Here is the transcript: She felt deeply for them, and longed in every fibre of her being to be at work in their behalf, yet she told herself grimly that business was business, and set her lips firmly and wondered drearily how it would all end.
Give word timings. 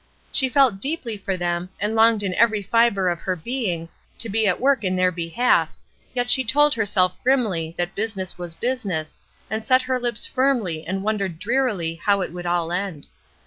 She 0.31 0.49
felt 0.49 0.79
deeply 0.81 1.15
for 1.15 1.37
them, 1.37 1.69
and 1.79 1.93
longed 1.93 2.23
in 2.23 2.33
every 2.33 2.63
fibre 2.63 3.07
of 3.07 3.19
her 3.19 3.35
being 3.35 3.87
to 4.17 4.29
be 4.29 4.47
at 4.47 4.59
work 4.59 4.83
in 4.83 4.95
their 4.95 5.11
behalf, 5.11 5.69
yet 6.15 6.27
she 6.31 6.43
told 6.43 6.73
herself 6.73 7.21
grimly 7.21 7.75
that 7.77 7.93
business 7.93 8.35
was 8.35 8.55
business, 8.55 9.19
and 9.47 9.63
set 9.63 9.83
her 9.83 9.99
lips 9.99 10.25
firmly 10.25 10.83
and 10.87 11.03
wondered 11.03 11.37
drearily 11.37 12.01
how 12.03 12.21
it 12.21 12.31
would 12.33 12.47
all 12.47 12.71
end. 12.71 13.09